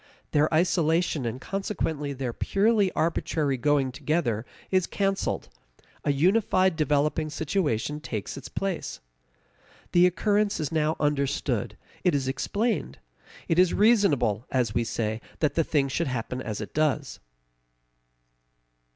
[0.31, 5.47] Their isolation, and consequently their purely arbitrary going together, is canceled;
[6.03, 8.99] a unified developing situation takes its place.
[9.91, 12.97] The occurrence is now understood; it is explained;
[13.47, 17.19] it is reasonable, as we say, that the thing should happen as it does.